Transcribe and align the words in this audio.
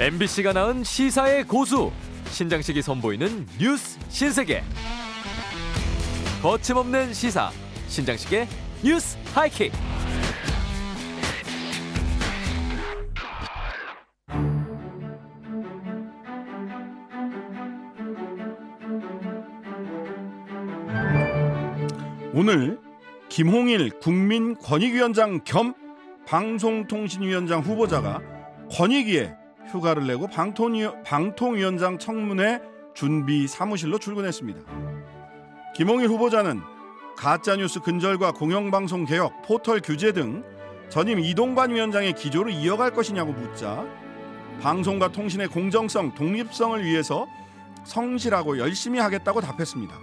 MBC가 0.00 0.52
낳은 0.52 0.82
시사의 0.82 1.44
고수. 1.44 1.92
신장식이 2.26 2.82
선보이는 2.82 3.46
뉴스 3.60 3.96
신세계. 4.08 4.64
거침없는 6.42 7.14
시사 7.14 7.52
신장식의 7.86 8.48
뉴스 8.82 9.16
하이킥. 9.32 9.70
오늘 22.34 22.80
김홍일 23.28 23.90
국민권익위원장 24.00 25.44
겸 25.44 25.72
방송통신위원장 26.26 27.60
후보자가 27.60 28.20
권익위에 28.72 29.43
휴가를 29.70 30.06
내고 30.06 30.26
방통위, 30.26 30.88
방통위 31.04 31.64
원장 31.64 31.98
청문회 31.98 32.60
준비 32.94 33.46
사무실로 33.48 33.98
출근했습니다. 33.98 34.60
김홍일 35.74 36.08
후보자는 36.08 36.60
가짜뉴스 37.16 37.80
근절과 37.80 38.32
공영방송 38.32 39.04
개혁, 39.04 39.42
포털 39.42 39.80
규제 39.80 40.12
등 40.12 40.44
전임 40.88 41.18
이동관 41.18 41.70
위원장의 41.70 42.14
기조를 42.14 42.52
이어갈 42.52 42.92
것이냐고 42.92 43.32
묻자 43.32 43.84
방송과 44.60 45.08
통신의 45.08 45.48
공정성, 45.48 46.14
독립성을 46.14 46.84
위해서 46.84 47.26
성실하고 47.84 48.58
열심히 48.58 48.98
하겠다고 48.98 49.40
답했습니다. 49.40 49.94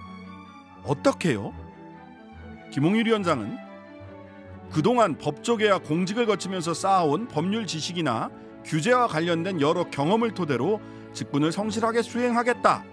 어떻게요? 0.84 1.52
김홍일 2.70 3.06
위원장은 3.06 3.56
그동안 4.70 5.18
법조계와 5.18 5.78
공직을 5.78 6.26
거치면서 6.26 6.74
쌓아온 6.74 7.28
법률 7.28 7.66
지식이나 7.66 8.30
규제와 8.64 9.06
관련된 9.08 9.60
여러 9.60 9.84
경험을 9.90 10.32
토대로 10.32 10.80
직분을 11.12 11.52
성실하게 11.52 12.02
수행하겠다. 12.02 12.84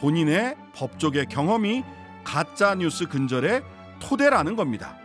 본인의 0.00 0.56
법조계 0.74 1.26
경험이 1.26 1.84
가짜 2.24 2.74
뉴스 2.74 3.06
근절의 3.06 3.62
토대라는 4.00 4.56
겁니다. 4.56 4.96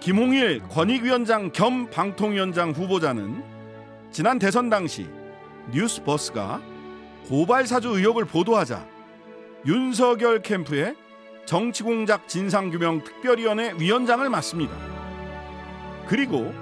김홍일 0.00 0.62
권익위원장 0.68 1.52
겸 1.52 1.88
방통위원장 1.88 2.72
후보자는 2.72 3.44
지난 4.10 4.38
대선 4.38 4.68
당시 4.68 5.08
뉴스버스가 5.70 6.60
고발사주 7.28 7.88
의혹을 7.90 8.24
보도하자 8.24 8.84
윤석열 9.64 10.42
캠프에 10.42 10.96
정치공작 11.46 12.28
진상규명 12.28 13.04
특별위원회 13.04 13.74
위원장을 13.78 14.28
맡습니다. 14.28 14.74
그리고 16.08 16.52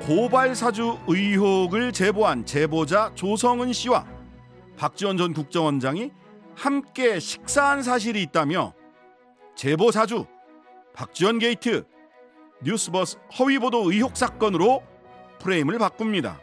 고발 0.00 0.54
사주 0.54 0.98
의혹을 1.06 1.92
제보한 1.92 2.44
제보자 2.44 3.12
조성은 3.14 3.72
씨와 3.72 4.04
박지원 4.76 5.16
전 5.16 5.32
국정원장이 5.32 6.10
함께 6.56 7.20
식사한 7.20 7.82
사실이 7.82 8.20
있다며 8.22 8.74
제보 9.54 9.90
사주, 9.92 10.26
박지원 10.94 11.38
게이트, 11.38 11.86
뉴스버스 12.64 13.18
허위 13.38 13.58
보도 13.58 13.90
의혹 13.90 14.16
사건으로 14.16 14.82
프레임을 15.40 15.78
바꿉니다. 15.78 16.40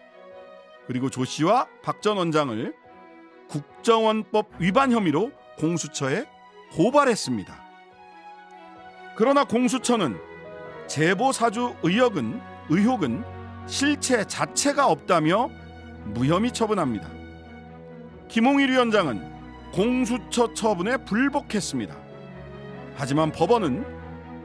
그리고 0.88 1.10
조 1.10 1.26
씨와 1.26 1.68
박 1.84 2.02
전 2.02 2.18
원장을 2.18 2.74
국정원법 3.50 4.48
위반 4.60 4.92
혐의로 4.92 5.32
공수처에 5.58 6.26
고발했습니다. 6.72 7.54
그러나 9.16 9.44
공수처는 9.44 10.18
제보 10.88 11.32
사주 11.32 11.76
의혹은 11.84 12.40
의혹은 12.70 13.24
실체 13.70 14.26
자체가 14.26 14.88
없다며 14.88 15.50
무혐의 16.06 16.52
처분합니다. 16.52 17.08
김홍일 18.28 18.72
위원장은 18.72 19.72
공수처 19.72 20.54
처분에 20.56 20.98
불복했습니다. 21.06 21.96
하지만 22.96 23.32
법원은 23.32 23.86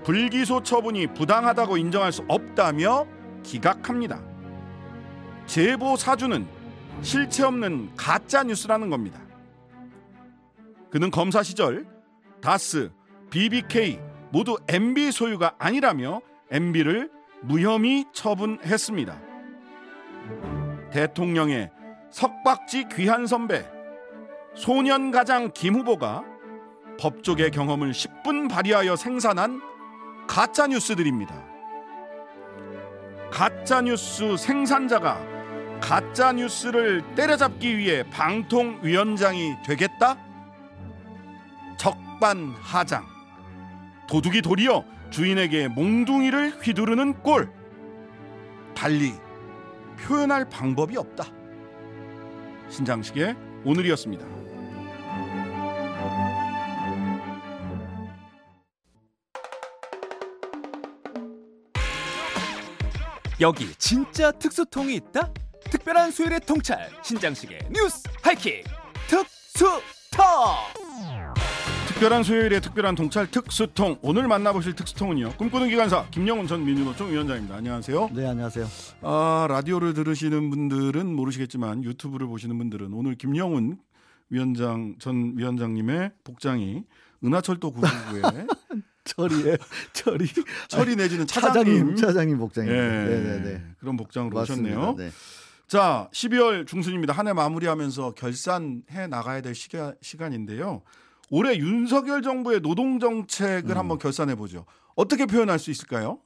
불기소 0.05 0.63
처분이 0.63 1.15
부당하다고 1.15 1.79
인정할 1.79 2.13
수 2.13 2.23
없다며 2.29 3.07
기각합니다. 3.43 4.21
제보 5.47 5.97
사주는 5.97 6.47
실체 7.01 7.45
없는 7.45 7.97
가짜 7.97 8.43
뉴스라는 8.43 8.91
겁니다. 8.91 9.19
그는 10.91 11.11
검사 11.11 11.43
시절 11.43 11.87
다스, 12.43 12.93
BBK 13.31 13.99
모두 14.31 14.59
MB 14.69 15.11
소유가 15.13 15.55
아니라며 15.59 16.21
MB를 16.51 17.11
무혐의 17.45 18.07
처분했습니다. 18.13 19.21
대통령의 20.91 21.71
석박지 22.11 22.87
귀한 22.95 23.27
선배 23.27 23.69
소년 24.55 25.11
가장 25.11 25.51
김 25.53 25.75
후보가 25.75 26.25
법조계 26.99 27.51
경험을 27.51 27.93
10분 27.93 28.49
발휘하여 28.49 28.97
생산한 28.97 29.61
가짜 30.29 30.67
뉴스들입니다. 30.67 31.35
가짜 33.31 33.81
뉴스 33.81 34.37
생산자가 34.37 35.35
가짜 35.81 36.33
뉴스를 36.33 37.03
때려잡기 37.15 37.77
위해 37.77 38.05
방통위원장이 38.11 39.57
되겠다? 39.67 40.17
적반하장. 41.77 43.05
도둑이 44.07 44.41
도리어 44.41 44.85
주인에게 45.15 45.69
몽둥이를 45.69 46.59
휘두르는 46.61 47.23
꼴. 47.23 47.49
달리 48.75 49.15
표현할 50.01 50.51
방법이 50.51 50.97
없다. 50.97 51.25
신장식의 52.69 53.37
오늘이었습니다. 53.65 54.27
여기 63.41 63.73
진짜 63.77 64.33
특수통이 64.33 64.97
있다? 64.97 65.33
특별한 65.71 66.11
수요일의 66.11 66.41
통찰 66.41 66.91
신장식의 67.05 67.69
뉴스 67.71 68.03
하이킥 68.21 68.65
특수통 69.07 70.25
특별한 71.89 72.23
수요일의 72.23 72.61
특별한 72.61 72.95
통찰 72.95 73.31
특수통 73.31 73.99
오늘 74.03 74.27
만나보실 74.27 74.75
특수통은요 74.75 75.33
꿈꾸는 75.37 75.69
기관사 75.69 76.07
김영훈 76.11 76.47
전 76.47 76.65
민주노총 76.65 77.11
위원장입니다. 77.11 77.57
안녕하세요. 77.57 78.11
네 78.13 78.27
안녕하세요. 78.27 78.67
아 79.03 79.47
라디오를 79.49 79.95
들으시는 79.95 80.51
분들은 80.51 81.15
모르시겠지만 81.15 81.85
유튜브를 81.85 82.27
보시는 82.27 82.59
분들은 82.59 82.93
오늘 82.93 83.15
김영훈 83.17 83.79
위원장 84.31 84.97
전 84.99 85.35
위원장님의 85.37 86.13
복장이 86.25 86.85
은하철도 87.25 87.73
999에 87.73 88.49
철이에 89.05 89.57
철이 89.93 90.27
철이 90.69 90.97
내지는 90.97 91.27
차장님 91.27 91.65
차장님, 91.65 91.97
차장님 91.97 92.39
복장입니다. 92.39 92.83
예, 92.83 93.07
네네네. 93.19 93.63
그런 93.79 93.97
복장으로 93.97 94.35
맞습니다. 94.39 94.77
오셨네요. 94.79 94.97
네. 94.97 95.11
자, 95.67 96.09
12월 96.13 96.67
중순입니다. 96.67 97.13
한 97.15 97.27
해 97.27 97.33
마무리하면서 97.33 98.13
결산해 98.13 99.07
나가야 99.09 99.41
될 99.41 99.55
시가, 99.55 99.95
시간인데요. 100.03 100.83
올해 101.35 101.57
윤석열 101.57 102.23
정부의 102.23 102.61
노동 102.61 103.01
정책을 103.01 103.73
음. 103.73 103.77
한번 103.77 103.99
결산해 103.99 104.37
보죠. 104.37 104.67
어떻게 104.95 105.27
표현할 105.27 105.59
수 105.59 105.73
있을까요? 105.73 106.21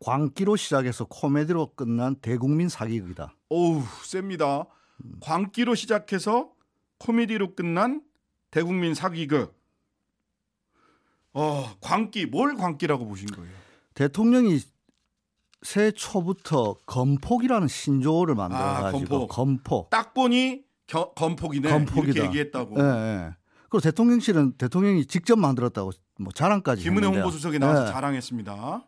광기로 0.00 0.56
시작해서 0.56 1.04
코미디로 1.04 1.74
끝난 1.76 2.16
대국민 2.16 2.68
사기극이다. 2.68 3.32
어우, 3.48 3.82
셉니다. 4.02 4.64
음. 5.04 5.12
광기로 5.20 5.76
시작해서 5.76 6.50
코미디로 6.98 7.54
끝난 7.54 8.02
대국민 8.50 8.94
사기극. 8.94 9.56
어, 11.32 11.70
광기. 11.80 12.26
뭘 12.26 12.56
광기라고 12.56 13.06
보신 13.06 13.28
거예요? 13.28 13.52
대통령이 13.94 14.58
새해 15.62 15.92
초부터 15.92 16.74
건폭이라는 16.86 17.68
신조어를 17.68 18.34
만들어 18.34 18.60
아, 18.60 18.80
가지고 18.82 19.28
건폭. 19.28 19.28
건폭. 19.28 19.90
딱 19.90 20.12
보니 20.12 20.64
겨, 20.88 21.12
건폭이네. 21.12 21.70
건폭이다. 21.70 22.12
이렇게 22.12 22.26
얘기했다고. 22.26 22.80
예, 22.80 22.84
예. 22.84 23.43
그리고 23.74 23.80
대통령실은 23.82 24.52
대통령이 24.52 25.04
직접 25.06 25.36
만들었다고 25.36 25.90
뭐 26.20 26.32
자랑까지 26.32 26.84
김은혜 26.84 27.06
했는데요. 27.08 27.22
홍보수석이 27.24 27.58
나와서 27.58 27.88
예. 27.88 27.92
자랑했습니다. 27.92 28.86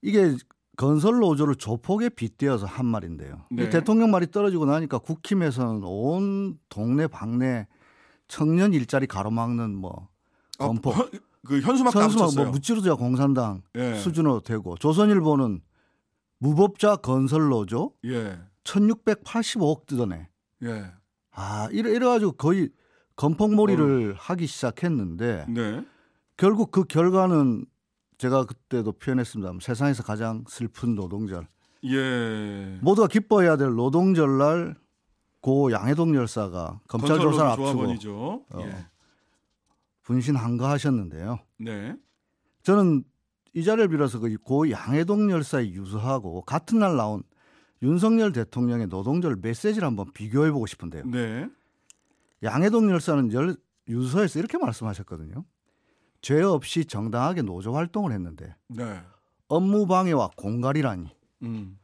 이게 0.00 0.36
건설 0.78 1.18
노조를 1.18 1.56
조폭에 1.56 2.08
빗대어서 2.08 2.64
한 2.64 2.86
말인데요. 2.86 3.44
이 3.50 3.56
네. 3.56 3.68
대통령 3.68 4.10
말이 4.10 4.30
떨어지고 4.30 4.64
나니까 4.64 5.00
국힘에서는 5.00 5.82
온 5.84 6.58
동네 6.70 7.06
방네 7.08 7.66
청년 8.26 8.72
일자리 8.72 9.06
가로막는 9.06 9.74
뭐 9.74 10.08
아, 10.58 10.66
건폭, 10.66 10.96
현- 10.96 11.10
그 11.44 11.60
현수막 11.60 11.92
붙였어요. 11.92 12.44
뭐 12.44 12.52
무찌르자 12.52 12.94
공산당 12.94 13.60
예. 13.74 13.96
수준으로 13.96 14.40
되고 14.40 14.78
조선일보는 14.78 15.60
무법자 16.38 16.96
건설 16.96 17.50
노조 17.50 17.92
예. 18.06 18.38
1685억 18.64 19.84
뜯어내. 19.84 20.30
예. 20.62 20.86
아 21.32 21.68
이래 21.70 21.90
이래가지고 21.90 22.32
거의 22.32 22.70
건폭몰이를 23.22 24.14
하기 24.18 24.46
시작했는데 24.46 25.46
네. 25.48 25.84
결국 26.36 26.70
그 26.70 26.84
결과는 26.84 27.64
제가 28.18 28.44
그때도 28.44 28.92
표현했습니다. 28.92 29.52
세상에서 29.60 30.02
가장 30.02 30.44
슬픈 30.48 30.94
노동절 30.94 31.46
예. 31.84 32.78
모두가 32.82 33.08
기뻐해야 33.08 33.56
될 33.56 33.74
노동절 33.74 34.38
날 34.38 34.82
고 35.42 35.72
양해동 35.72 36.14
열사가 36.14 36.80
검찰 36.86 37.18
조사를 37.18 37.50
앞두고. 37.50 38.46
어. 38.52 38.60
예. 38.60 38.86
분신 40.02 40.36
한가하셨는데요. 40.36 41.40
네. 41.58 41.96
저는 42.62 43.02
이 43.52 43.64
자리를 43.64 43.88
빌어서 43.88 44.20
그 44.20 44.32
고 44.38 44.70
양해동 44.70 45.32
열사의 45.32 45.72
유서하고 45.74 46.42
같은 46.42 46.78
날 46.78 46.96
나온 46.96 47.24
윤석열 47.82 48.30
대통령의 48.32 48.86
노동절 48.86 49.36
메시지를 49.42 49.86
한번 49.86 50.12
비교해 50.12 50.52
보고 50.52 50.64
싶은데요. 50.66 51.06
네. 51.06 51.48
양해동 52.42 52.90
열사는 52.90 53.32
열, 53.32 53.56
유서에서 53.88 54.38
이렇게 54.38 54.58
말씀하셨거든요. 54.58 55.44
죄 56.20 56.40
없이 56.40 56.84
정당하게 56.84 57.42
노조 57.42 57.74
활동을 57.74 58.12
했는데 58.12 58.54
네. 58.68 59.00
업무 59.48 59.86
방해와 59.86 60.30
공갈이라니. 60.36 61.08
음. 61.42 61.78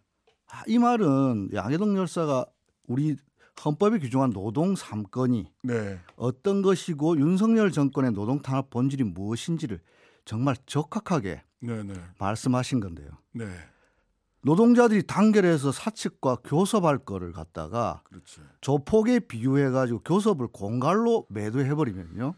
아, 0.51 0.63
이 0.67 0.79
말은 0.79 1.51
양해동 1.53 1.97
열사가 1.97 2.47
우리 2.87 3.17
헌법에 3.65 3.99
규정한 3.99 4.31
노동 4.31 4.75
3건이 4.75 5.47
네. 5.65 5.99
어떤 6.17 6.63
것이고 6.63 7.19
윤석열 7.19 7.73
정권의 7.73 8.13
노동 8.13 8.41
탄압 8.41 8.71
본질이 8.71 9.03
무엇인지를 9.05 9.81
정말 10.25 10.57
적확하게 10.67 11.43
네, 11.61 11.83
네. 11.83 11.95
말씀하신 12.19 12.81
건데요. 12.81 13.09
네. 14.41 14.51
노동자들이 14.51 15.03
단결해서 15.07 15.73
사측과 15.73 16.39
교섭할 16.45 16.99
거를 16.99 17.33
갖다가 17.33 18.03
그렇지. 18.05 18.41
조폭에 18.61 19.21
비유해 19.21 19.71
가지고 19.71 20.01
교섭을 20.01 20.49
공갈로 20.49 21.27
매도해 21.29 21.75
버리면요. 21.75 22.35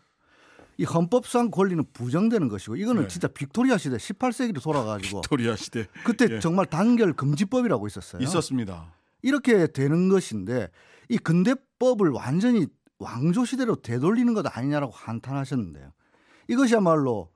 이 0.79 0.85
헌법상 0.85 1.51
권리는 1.51 1.85
부정되는 1.93 2.49
것이고 2.49 2.77
이거는 2.77 3.03
네. 3.03 3.09
진짜 3.09 3.29
빅토리아 3.29 3.77
시대 3.77 3.97
18세기로 3.97 4.63
돌아가지고 4.63 5.21
빅토리아 5.21 5.55
시대 5.57 5.87
그때 6.05 6.27
예. 6.31 6.41
정말 6.41 6.65
단결 6.65 7.13
금지법이라고 7.13 7.87
있었어요. 7.87 8.23
있었습니다. 8.23 8.95
이렇게 9.21 9.67
되는 9.67 10.09
것인데 10.09 10.71
이 11.11 11.19
근대법을 11.19 12.11
완전히 12.11 12.67
왕조 12.99 13.45
시대로 13.45 13.77
되돌리는 13.77 14.33
것 14.33 14.47
아니냐라고 14.57 14.93
한탄하셨는데요. 14.95 15.93
이것이야말로 16.49 17.31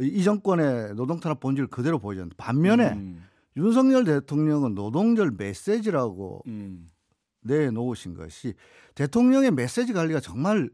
이 0.00 0.22
정권의 0.22 0.94
노동 0.94 1.20
탄압 1.20 1.40
본질을 1.40 1.68
그대로 1.68 1.98
보여줬는데 1.98 2.36
반면에 2.36 2.92
음. 2.92 3.24
윤석열 3.56 4.04
대통령은 4.04 4.74
노동절 4.74 5.32
메시지라고 5.36 6.42
음. 6.46 6.90
내놓으신 7.42 8.14
것이 8.14 8.54
대통령의 8.94 9.50
메시지 9.50 9.92
관리가 9.92 10.20
정말 10.20 10.70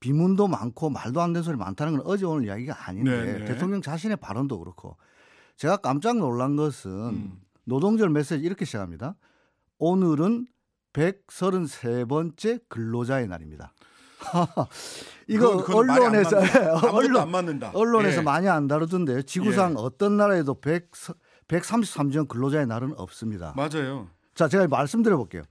비문도 0.00 0.48
많고 0.48 0.90
말도 0.90 1.20
안 1.20 1.32
되는 1.32 1.42
소리 1.42 1.56
많다는 1.56 1.94
건 1.98 2.02
어제 2.06 2.24
오늘 2.24 2.46
이야기가 2.46 2.88
아닌데 2.88 3.24
네네. 3.24 3.44
대통령 3.46 3.82
자신의 3.82 4.16
발언도 4.18 4.58
그렇고 4.58 4.96
제가 5.56 5.78
깜짝 5.78 6.16
놀란 6.18 6.56
것은 6.56 6.90
음. 6.90 7.40
노동절 7.64 8.08
메시지 8.10 8.44
이렇게 8.44 8.64
시작합니다. 8.64 9.16
오늘은 9.78 10.46
133번째 10.92 12.60
근로자의 12.68 13.28
날입니다. 13.28 13.72
이거 15.28 15.56
그건- 15.58 15.64
그건 15.64 15.90
언론에서 15.90 16.36
언론, 16.92 17.22
안 17.22 17.30
맞는다. 17.30 17.70
언론에서 17.74 18.18
예. 18.20 18.22
많이 18.22 18.48
안 18.48 18.66
다루던데요. 18.68 19.22
지구상 19.22 19.72
예. 19.72 19.74
어떤 19.78 20.16
나라에도 20.16 20.54
100, 20.60 20.90
133전 21.50 22.28
근로자의 22.28 22.66
날은 22.66 22.94
없습니다. 22.96 23.52
맞아요. 23.56 24.08
자, 24.34 24.46
제가 24.48 24.68
말씀드려 24.68 25.16
볼게요. 25.16 25.42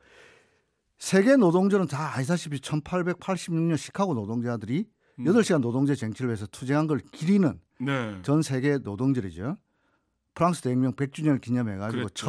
세계 0.97 1.35
노동절은 1.35 1.87
다 1.87 2.15
아시다시피 2.17 2.59
1886년 2.59 3.77
시카고 3.77 4.13
노동자들이 4.13 4.85
음. 5.19 5.23
8시간 5.25 5.59
노동제 5.61 5.95
쟁취를 5.95 6.29
위해서 6.29 6.45
투쟁한 6.47 6.87
걸 6.87 6.99
기리는 7.11 7.59
네. 7.79 8.17
전 8.23 8.41
세계 8.41 8.77
노동절이죠. 8.77 9.57
프랑스 10.35 10.61
대혁명 10.61 10.93
100주년을 10.93 11.41
기념해 11.41 11.77
가지고 11.77 12.03
그랬죠. 12.03 12.25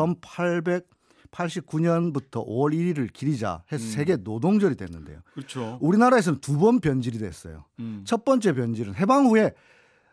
1889년부터 1.31 2.45
5월 2.47 2.75
1일을 2.75 3.13
기리자 3.13 3.63
해서 3.71 3.85
음. 3.85 3.91
세계 3.91 4.17
노동절이 4.17 4.75
됐는데요. 4.77 5.21
그렇죠. 5.35 5.79
우리나라에서는 5.81 6.41
두 6.41 6.59
번 6.59 6.81
변질이 6.81 7.19
됐어요. 7.19 7.65
음. 7.79 8.03
첫 8.05 8.25
번째 8.25 8.53
변질은 8.53 8.97
해방 8.97 9.27
후에 9.27 9.53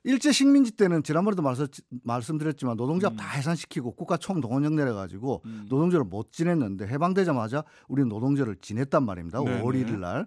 일제 0.07 0.31
식민지 0.31 0.71
때는 0.71 1.03
지난번에도 1.03 1.41
말씀, 1.41 1.67
말씀드렸지만 2.05 2.77
노동자 2.77 3.09
음. 3.09 3.17
다 3.17 3.27
해산시키고 3.27 3.91
국가 3.91 4.15
총동원령 4.15 4.73
내려가지고 4.77 5.41
음. 5.43 5.65
노동절을 5.67 6.05
못 6.05 6.31
지냈는데 6.31 6.87
해방되자마자 6.87 7.65
우리는 7.89 8.07
노동절을 8.07 8.55
지냈단 8.61 9.05
말입니다. 9.05 9.43
네네. 9.43 9.61
5월 9.61 9.73
1일 9.75 9.99
날. 9.99 10.25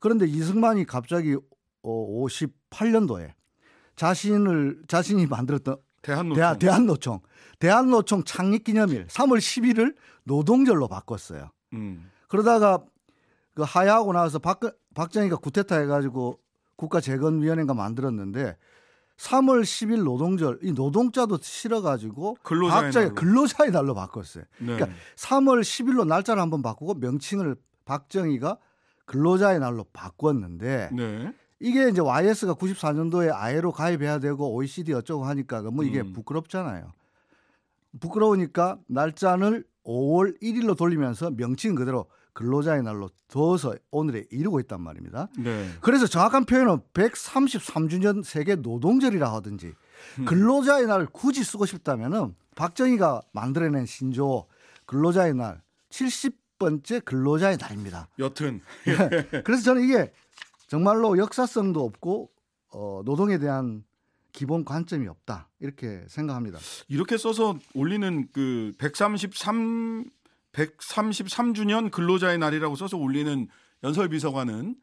그런데 0.00 0.26
이승만이 0.26 0.86
갑자기 0.86 1.36
어, 1.82 2.24
58년도에 2.24 3.32
자신을 3.96 4.84
자신이 4.88 5.26
만들었던 5.26 5.76
대한노총. 6.00 6.34
대한, 6.34 6.58
대한 6.58 6.86
노총 6.86 7.20
대한노총 7.58 8.24
창립기념일 8.24 9.08
3월 9.08 9.36
10일을 9.36 9.94
노동절로 10.24 10.88
바꿨어요. 10.88 11.50
음. 11.74 12.10
그러다가 12.28 12.82
그 13.54 13.60
하야하고 13.62 14.14
나서 14.14 14.38
박, 14.38 14.60
박정희가 14.94 15.36
구테타 15.36 15.80
해가지고 15.80 16.38
국가재건위원회가 16.76 17.74
만들었는데 17.74 18.56
3월 19.18 19.62
10일 19.62 20.04
노동절 20.04 20.60
이 20.62 20.72
노동자도 20.72 21.38
싫어가지고 21.42 22.38
근로자의 22.42 22.92
날로. 22.92 23.14
근로자의 23.14 23.70
날로 23.72 23.94
바꿨어요. 23.94 24.44
네. 24.58 24.76
그러니까 24.76 24.88
3월 25.16 25.60
10일로 25.60 26.06
날짜를 26.06 26.40
한번 26.40 26.62
바꾸고 26.62 26.94
명칭을 26.94 27.56
박정희가 27.84 28.58
근로자의 29.06 29.58
날로 29.58 29.84
바꿨는데 29.92 30.90
네. 30.92 31.32
이게 31.60 31.88
이제 31.88 32.00
YS가 32.00 32.54
94년도에 32.54 33.32
아예로 33.34 33.72
가입해야 33.72 34.20
되고 34.20 34.54
OECD 34.54 34.92
어쩌고 34.92 35.24
하니까 35.24 35.62
뭐 35.62 35.84
이게 35.84 36.00
음. 36.00 36.12
부끄럽잖아요. 36.12 36.92
부끄러우니까 38.00 38.78
날짜를 38.86 39.64
5월 39.88 40.40
1일로 40.42 40.76
돌리면서 40.76 41.30
명칭 41.30 41.74
그대로 41.74 42.06
근로자의 42.34 42.82
날로 42.82 43.08
둬서 43.26 43.74
오늘에 43.90 44.24
이르고 44.30 44.60
있단 44.60 44.80
말입니다. 44.80 45.28
네. 45.38 45.68
그래서 45.80 46.06
정확한 46.06 46.44
표현은 46.44 46.80
133주년 46.94 48.22
세계 48.22 48.54
노동절이라 48.54 49.32
하든지 49.34 49.74
음. 50.20 50.24
근로자의 50.24 50.86
날 50.86 51.06
굳이 51.06 51.42
쓰고 51.42 51.66
싶다면은 51.66 52.36
박정희가 52.54 53.22
만들어낸 53.32 53.86
신조 53.86 54.46
근로자의 54.86 55.34
날 55.34 55.62
70번째 55.90 57.04
근로자의 57.04 57.56
날입니다. 57.60 58.08
여튼 58.18 58.60
그래서 59.44 59.62
저는 59.62 59.82
이게 59.82 60.12
정말로 60.68 61.18
역사성도 61.18 61.82
없고 61.84 62.30
어, 62.70 63.02
노동에 63.04 63.38
대한 63.38 63.82
기본 64.38 64.64
관점이 64.64 65.08
없다 65.08 65.48
이렇게 65.58 66.04
생각합니다. 66.08 66.58
이렇게 66.86 67.16
써서 67.16 67.58
올리는 67.74 68.28
그 68.32 68.72
133 68.78 70.04
133주년 70.52 71.90
근로자의 71.90 72.38
날이라고 72.38 72.76
써서 72.76 72.96
올리는 72.96 73.48
연설 73.82 74.08
비서관은 74.08 74.76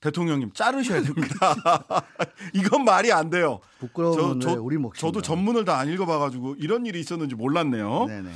대통령님 0.00 0.52
자르셔야 0.54 1.02
됩니다. 1.02 1.54
이건 2.54 2.84
말이 2.84 3.12
안 3.12 3.28
돼요. 3.30 3.60
부끄러운 3.80 4.40
저- 4.40 4.50
왜 4.50 4.54
저- 4.54 4.62
우리 4.62 4.76
몫입니다. 4.78 4.98
저도 5.00 5.20
전문을 5.22 5.64
다 5.64 5.78
안 5.78 5.88
읽어봐가지고 5.88 6.54
이런 6.58 6.86
일이 6.86 7.00
있었는지 7.00 7.34
몰랐네요. 7.34 8.06
네네. 8.06 8.30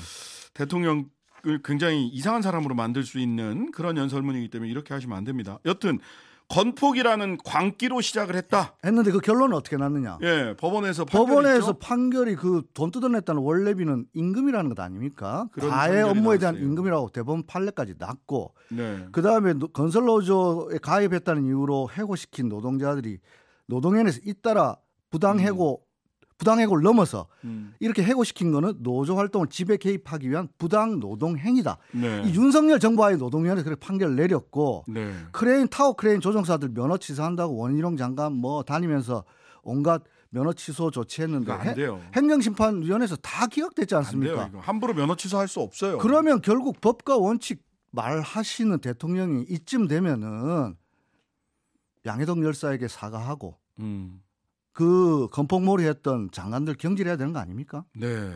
대통령을 0.54 1.04
굉장히 1.64 2.06
이상한 2.08 2.42
사람으로 2.42 2.74
만들 2.74 3.02
수 3.04 3.18
있는 3.18 3.70
그런 3.70 3.96
연설문이기 3.96 4.48
때문에 4.50 4.70
이렇게 4.70 4.92
하시면 4.92 5.16
안 5.16 5.24
됩니다. 5.24 5.58
여튼 5.64 6.00
건폭이라는 6.48 7.38
광기로 7.44 8.00
시작을 8.00 8.36
했다. 8.36 8.76
했는데 8.84 9.10
그 9.10 9.18
결론은 9.20 9.56
어떻게 9.56 9.76
났느냐? 9.76 10.18
예, 10.22 10.54
법원에서 10.58 11.04
판결이 11.04 11.26
법원에서 11.26 11.58
있죠? 11.58 11.78
판결이 11.78 12.36
그 12.36 12.62
돈 12.74 12.90
뜯어냈다는 12.90 13.40
원래비는 13.42 14.06
임금이라는 14.14 14.68
것 14.68 14.80
아닙니까? 14.80 15.48
판결이 15.58 16.02
업무에 16.02 16.38
대한 16.38 16.54
나왔어요. 16.54 16.68
임금이라고 16.68 17.08
대법원 17.10 17.46
판례까지 17.46 17.94
났고 17.98 18.54
네. 18.70 19.06
그 19.12 19.22
다음에 19.22 19.54
건설 19.72 20.04
노조에 20.04 20.78
가입했다는 20.82 21.46
이유로 21.46 21.90
해고시킨 21.92 22.48
노동자들이 22.48 23.18
노동위원회에서 23.66 24.20
잇따라 24.24 24.76
부당해고 25.10 25.83
부당 26.36 26.58
해고를 26.60 26.82
넘어서 26.82 27.26
음, 27.44 27.74
이렇게 27.80 28.02
해고시킨 28.02 28.52
거는 28.52 28.82
노조 28.82 29.16
활동을 29.16 29.46
지배 29.48 29.76
개입하기 29.76 30.28
위한 30.28 30.48
부당 30.58 31.00
노동 31.00 31.36
행위다. 31.38 31.78
네. 31.92 32.22
이 32.26 32.34
윤석열 32.34 32.80
정부하의 32.80 33.18
노동위원회 33.18 33.62
그렇게 33.62 33.78
판결을 33.78 34.16
내렸고 34.16 34.84
네. 34.88 35.12
크레인 35.32 35.68
타워 35.68 35.94
크레인 35.94 36.20
조종사들 36.20 36.70
면허 36.70 36.98
취소한다고 36.98 37.56
원희룡 37.56 37.96
장관 37.96 38.32
뭐 38.32 38.62
다니면서 38.62 39.24
온갖 39.62 40.02
면허 40.30 40.52
취소 40.52 40.90
조치했는데 40.90 41.74
돼요. 41.74 42.02
행정심판위원회에서 42.14 43.16
다 43.16 43.46
기각됐지 43.46 43.94
안 43.94 44.02
돼요. 44.02 44.06
않습니까? 44.08 44.46
이거. 44.48 44.58
함부로 44.58 44.92
면허 44.92 45.14
취소할 45.14 45.46
수 45.46 45.60
없어요. 45.60 45.98
그러면 45.98 46.40
결국 46.40 46.80
법과 46.80 47.16
원칙 47.16 47.62
말하시는 47.92 48.80
대통령이 48.80 49.44
이쯤 49.48 49.86
되면은 49.86 50.74
양해동 52.04 52.44
열사에게 52.44 52.88
사과하고 52.88 53.56
음. 53.78 54.20
그 54.74 55.28
건폭몰이 55.30 55.84
했던 55.84 56.30
장관들 56.30 56.74
경질해야 56.74 57.16
되는 57.16 57.32
거 57.32 57.38
아닙니까? 57.38 57.84
네. 57.94 58.34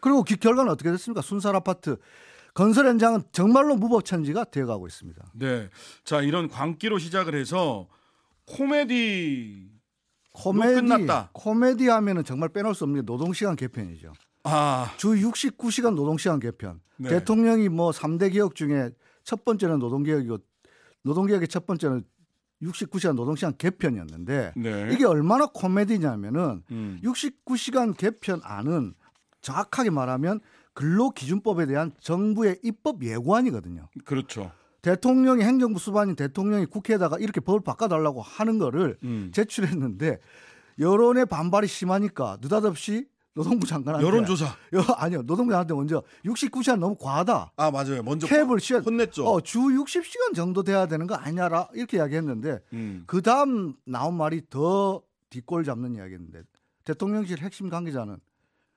그리고 0.00 0.22
그 0.22 0.36
결과는 0.36 0.70
어떻게 0.70 0.90
됐습니까? 0.92 1.22
순살 1.22 1.56
아파트 1.56 1.96
건설 2.52 2.86
현장은 2.86 3.22
정말로 3.32 3.74
무법천지가 3.74 4.44
되어가고 4.44 4.86
있습니다. 4.86 5.32
네. 5.32 5.70
자, 6.04 6.20
이런 6.20 6.48
광기로 6.48 6.98
시작을 6.98 7.34
해서 7.34 7.88
코미디 8.46 9.70
코미디 10.34 10.74
끝났다. 10.74 11.30
코미디 11.32 11.88
하면은 11.88 12.24
정말 12.24 12.50
빼놓을 12.50 12.74
수 12.74 12.84
없는 12.84 13.00
게 13.00 13.06
노동시간 13.06 13.56
개편이죠. 13.56 14.12
아, 14.44 14.92
주 14.98 15.14
69시간 15.14 15.94
노동시간 15.94 16.38
개편. 16.38 16.80
네. 16.98 17.08
대통령이 17.08 17.70
뭐 17.70 17.90
3대 17.90 18.32
개혁 18.32 18.54
중에 18.54 18.90
첫 19.24 19.44
번째는 19.44 19.78
노동개혁이고 19.78 20.38
노동개혁의 21.02 21.48
첫 21.48 21.66
번째는 21.66 22.04
69시간 22.64 23.14
노동시간 23.14 23.56
개편이었는데 23.56 24.52
네. 24.56 24.88
이게 24.92 25.04
얼마나 25.04 25.46
코미디냐면은 25.46 26.62
음. 26.70 27.00
69시간 27.02 27.96
개편안은 27.96 28.94
정확하게 29.40 29.90
말하면 29.90 30.40
근로기준법에 30.74 31.66
대한 31.66 31.92
정부의 32.00 32.58
입법 32.62 33.02
예고안이거든요. 33.04 33.88
그렇죠. 34.04 34.50
대통령이 34.82 35.42
행정부 35.42 35.78
수반인 35.78 36.14
대통령이 36.14 36.66
국회에다가 36.66 37.18
이렇게 37.18 37.40
법을 37.40 37.60
바꿔달라고 37.60 38.20
하는 38.20 38.58
거를 38.58 38.98
음. 39.02 39.30
제출했는데 39.32 40.18
여론의 40.78 41.26
반발이 41.26 41.66
심하니까 41.66 42.38
느닷없이 42.42 43.06
노동부 43.34 43.66
장관한테 43.66 44.06
여론조사. 44.06 44.46
여, 44.74 44.80
아니요 44.96 45.22
노동부 45.22 45.52
장관한테 45.52 45.74
먼저 45.74 46.02
69시간 46.24 46.78
너무 46.78 46.96
과하다. 46.96 47.52
아 47.56 47.70
맞아요. 47.70 48.02
먼저 48.02 48.26
캡을 48.26 48.60
씌워 48.60 48.80
혼냈죠. 48.80 49.26
어, 49.26 49.40
주 49.40 49.58
60시간 49.58 50.34
정도 50.34 50.62
돼야 50.62 50.86
되는 50.86 51.06
거 51.06 51.14
아니냐라 51.16 51.68
이렇게 51.74 51.96
이야기했는데 51.98 52.60
음. 52.72 53.04
그 53.06 53.22
다음 53.22 53.74
나온 53.84 54.16
말이 54.16 54.42
더 54.48 55.02
뒷골 55.30 55.64
잡는 55.64 55.96
이야기였는데 55.96 56.42
대통령실 56.84 57.38
핵심 57.38 57.68
관계자는 57.68 58.18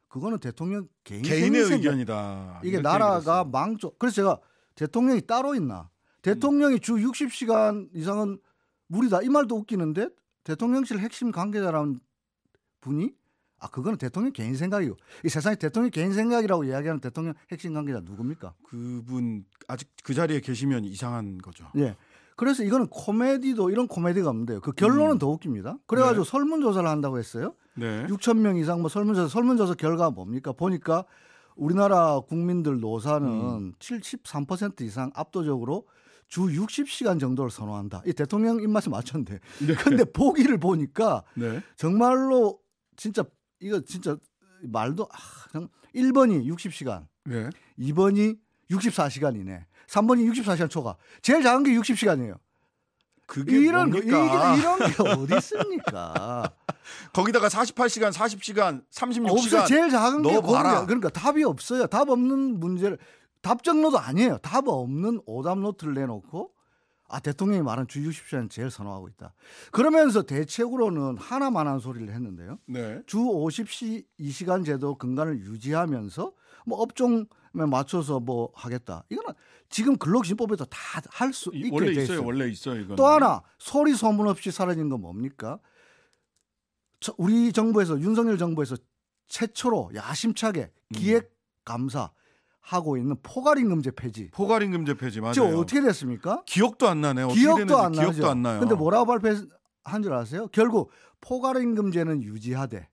그거는 0.07 0.39
대통령 0.39 0.87
개인 1.03 1.21
개인의. 1.21 1.61
의견이다. 1.61 2.61
이게 2.63 2.79
나라가. 2.79 3.43
망조. 3.43 3.91
그래서 3.99 4.15
제가 4.15 4.39
대통령이 4.75 5.21
따로 5.27 5.53
있나? 5.53 5.89
대통령이 6.21 6.79
주 6.79 6.95
60시간 6.95 7.89
이상은 7.93 8.39
무리다. 8.87 9.21
이 9.21 9.29
말도 9.29 9.55
웃기는데 9.55 10.09
대통령실 10.43 10.99
핵심 10.99 11.31
관계자라는 11.31 11.99
분이 12.81 13.13
아 13.59 13.67
그거는 13.69 13.97
대통령 13.97 14.31
개인 14.33 14.55
생각이고 14.55 14.95
이 15.25 15.29
세상에 15.29 15.55
대통령 15.55 15.89
개인 15.89 16.13
생각이라고 16.13 16.63
이야기하는 16.65 17.01
대통령 17.01 17.33
핵심 17.51 17.73
관계자 17.73 17.99
누굽니까? 18.01 18.53
그분 18.63 19.45
아직 19.67 19.89
그 20.03 20.13
자리에 20.13 20.39
계시면 20.41 20.85
이상한 20.85 21.37
거죠. 21.39 21.65
예. 21.77 21.95
그래서 22.35 22.63
이거는 22.63 22.87
코미디도 22.87 23.71
이런 23.71 23.87
코미디가 23.87 24.29
없는데요. 24.29 24.61
그 24.61 24.71
결론은 24.71 25.15
음. 25.15 25.17
더 25.17 25.27
웃깁니다. 25.27 25.77
그래가지고 25.87 26.23
네. 26.23 26.29
설문조사를 26.29 26.87
한다고 26.87 27.17
했어요. 27.17 27.55
네. 27.75 28.05
6천 28.07 28.37
명 28.37 28.57
이상 28.57 28.81
뭐 28.81 28.89
설문조사 28.89 29.27
설문조사 29.27 29.73
결과가 29.73 30.11
뭡니까? 30.11 30.51
보니까 30.51 31.05
우리나라 31.55 32.19
국민들 32.19 32.79
노사는 32.79 33.27
음. 33.27 33.73
73% 33.79 34.81
이상 34.81 35.09
압도적으로 35.15 35.87
주 36.27 36.41
60시간 36.41 37.19
정도를 37.19 37.49
선호한다. 37.49 38.03
이 38.05 38.13
대통령 38.13 38.61
입맛에 38.61 38.89
맞췄는데. 38.89 39.39
근데 39.83 40.03
보기를 40.03 40.59
보니까 40.59 41.23
네. 41.35 41.61
정말로 41.75 42.59
진짜 42.97 43.23
이거 43.59 43.79
진짜 43.81 44.17
말도 44.63 45.07
아, 45.11 45.17
정 45.51 45.69
1번이 45.95 46.45
60시간, 46.47 47.05
네. 47.25 47.49
2번이 47.79 48.37
64시간이네. 48.71 49.65
3번이 49.87 50.29
64시간 50.31 50.69
초과. 50.69 50.95
제일 51.21 51.41
작은 51.41 51.63
게 51.63 51.71
60시간이에요. 51.71 52.37
그게 53.25 53.57
이런 53.57 53.89
거- 53.91 53.97
뭡니까? 53.99 54.53
이게 54.55 54.61
이런 54.61 54.79
게 54.79 55.03
어디 55.03 55.35
있습니까? 55.37 56.51
거기다가 57.13 57.47
48시간, 57.49 58.11
40시간, 58.13 58.83
36시간 58.89 59.29
없어요. 59.31 59.65
제일 59.65 59.89
작은 59.89 60.21
게. 60.21 60.29
거기야. 60.35 60.85
그러니까 60.85 61.09
답이 61.09 61.43
없어요. 61.43 61.87
답 61.87 62.09
없는 62.09 62.59
문제를 62.59 62.97
답정로도 63.41 63.99
아니에요. 63.99 64.37
답 64.39 64.67
없는 64.67 65.21
오답 65.25 65.59
노트를 65.59 65.93
내놓고 65.93 66.51
아 67.09 67.19
대통령이 67.19 67.61
말한 67.61 67.87
주 67.87 68.01
60시간 68.01 68.49
제일 68.49 68.69
선호하고 68.69 69.07
있다. 69.07 69.33
그러면서 69.71 70.23
대책으로는 70.23 71.17
하나만 71.17 71.67
한 71.67 71.79
소리를 71.79 72.13
했는데요. 72.13 72.59
네. 72.65 73.01
주 73.05 73.17
50시 73.19 74.05
2시간 74.19 74.65
제도 74.65 74.95
근간을 74.97 75.39
유지하면서 75.39 76.33
뭐 76.65 76.79
업종에 76.79 77.23
맞춰서 77.53 78.19
뭐 78.19 78.51
하겠다. 78.55 79.05
이거는 79.09 79.33
지금 79.69 79.97
근로기준법에도 79.97 80.65
다 80.65 80.77
할수 81.09 81.49
이- 81.53 81.59
있게 81.59 81.69
원래 81.71 81.85
돼 81.87 81.91
있어요. 82.03 82.03
있어요. 82.17 82.25
원래 82.25 82.47
있어요. 82.49 82.79
이거. 82.81 82.95
또 82.95 83.05
하나 83.05 83.41
소리 83.57 83.93
소문 83.95 84.27
없이 84.27 84.51
사라진 84.51 84.89
건 84.89 84.99
뭡니까? 85.01 85.59
저- 86.99 87.13
우리 87.17 87.53
정부에서 87.53 87.99
윤석열 88.01 88.37
정부에서 88.37 88.75
최초로 89.27 89.91
야심차게 89.95 90.61
음. 90.61 90.93
기획 90.93 91.33
감사 91.63 92.11
하고 92.67 92.97
있는 92.97 93.15
포괄임금제 93.23 93.91
폐지. 93.91 94.29
포괄임금제 94.33 94.95
폐지 94.95 95.21
맞아요. 95.21 95.33
지금 95.33 95.55
어떻게 95.55 95.79
됐습니까? 95.79 96.43
기억도 96.45 96.89
안 96.89 96.99
나네. 96.99 97.23
어떻게 97.23 97.39
기억도 97.39 97.77
안 97.77 97.93
나죠. 97.93 98.11
기억도 98.11 98.29
안 98.29 98.41
나요. 98.41 98.59
근데 98.59 98.75
뭐라고 98.75 99.05
발표한 99.05 100.03
줄 100.03 100.13
아세요? 100.13 100.49
결국 100.51 100.91
포괄임금제는 101.21 102.23
유지하되 102.23 102.89